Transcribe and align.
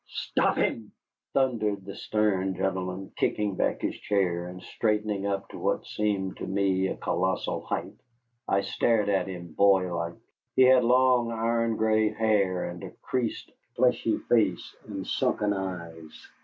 "Stop 0.07 0.57
him!" 0.57 0.93
thundered 1.33 1.85
the 1.85 1.93
stern 1.95 2.55
gentleman, 2.55 3.11
kicking 3.17 3.55
back 3.55 3.81
his 3.83 3.93
chair 3.99 4.47
and 4.47 4.59
straightening 4.63 5.27
up 5.27 5.47
to 5.49 5.59
what 5.59 5.85
seemed 5.85 6.37
to 6.37 6.47
me 6.47 6.87
a 6.87 6.95
colossal 6.97 7.61
height. 7.63 7.93
I 8.47 8.61
stared 8.61 9.09
at 9.09 9.27
him, 9.27 9.53
boylike. 9.53 10.17
He 10.55 10.63
had 10.63 10.83
long, 10.83 11.31
iron 11.31 11.75
gray 11.75 12.09
hair 12.11 12.63
and 12.67 12.83
a 12.83 12.89
creased, 13.03 13.51
fleshy 13.75 14.17
face 14.17 14.75
and 14.87 15.05
sunken 15.05 15.53
eyes. 15.53 16.27